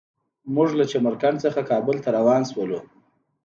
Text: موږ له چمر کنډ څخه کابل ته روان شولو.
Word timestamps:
موږ 0.55 0.69
له 0.79 0.85
چمر 0.91 1.13
کنډ 1.21 1.37
څخه 1.45 1.61
کابل 1.71 1.97
ته 2.03 2.09
روان 2.17 2.41
شولو. 2.51 2.79